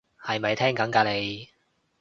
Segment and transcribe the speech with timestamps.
[0.19, 1.49] 係咪聽緊㗎你？